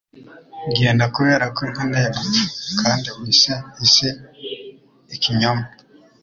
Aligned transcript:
Genda, 0.77 1.05
kubera 1.15 1.45
ko 1.55 1.61
nkeneye 1.71 2.07
gupfa, 2.17 2.43
Kandi 2.79 3.07
uhe 3.15 3.29
isi 3.85 4.07
ikinyoma. 5.15 5.65